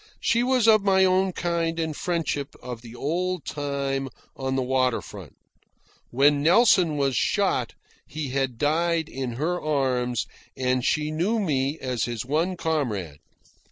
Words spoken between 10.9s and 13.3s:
knew me as his one comrade.